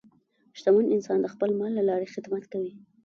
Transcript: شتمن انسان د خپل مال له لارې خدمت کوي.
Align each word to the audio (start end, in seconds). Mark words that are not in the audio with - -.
شتمن 0.57 0.85
انسان 0.95 1.17
د 1.21 1.27
خپل 1.33 1.49
مال 1.59 1.71
له 1.77 1.83
لارې 1.89 2.11
خدمت 2.13 2.43
کوي. 2.51 2.73